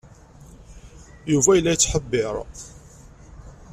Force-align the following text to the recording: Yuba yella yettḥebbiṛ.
Yuba 1.31 1.51
yella 1.55 1.73
yettḥebbiṛ. 1.73 2.35